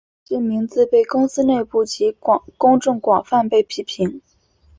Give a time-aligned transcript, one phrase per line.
[0.25, 2.17] 这名字被公司内部及
[2.57, 4.19] 公众广泛被批评。